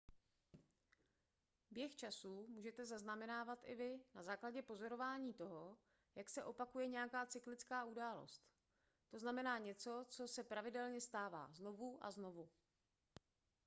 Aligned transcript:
běh 1.71 1.95
času 1.95 2.47
můžete 2.47 2.85
zaznamenávat 2.85 3.59
i 3.63 3.75
vy 3.75 3.99
na 4.15 4.23
základě 4.23 4.61
pozorování 4.61 5.33
toho 5.33 5.77
jak 6.15 6.29
se 6.29 6.43
opakuje 6.43 6.87
nějaká 6.87 7.25
cyklická 7.25 7.85
událost 7.85 8.49
to 9.11 9.19
znamená 9.19 9.57
něco 9.57 10.05
co 10.09 10.27
se 10.27 10.43
pravidelně 10.43 11.01
stává 11.01 11.49
znovu 11.51 11.97
a 12.01 12.11
znovu 12.11 12.49